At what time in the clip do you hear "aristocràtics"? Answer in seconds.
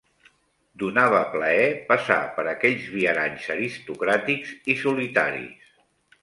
3.57-4.57